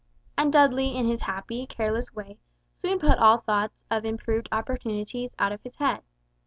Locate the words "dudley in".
0.51-1.05